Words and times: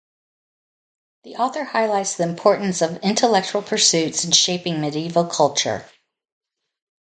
The 1.25 1.35
author 1.35 1.63
highlights 1.63 2.15
the 2.15 2.23
importance 2.27 2.81
of 2.81 2.97
intellectual 3.03 3.61
pursuits 3.61 4.25
in 4.25 4.31
shaping 4.31 4.81
medieval 4.81 5.25
culture. 5.25 5.85